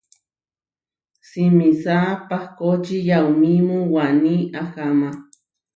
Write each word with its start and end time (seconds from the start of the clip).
Simisá 1.29 1.97
pahkóči 2.29 2.97
yaumímu 3.09 3.77
waní 3.93 4.35
aháma. 4.61 5.09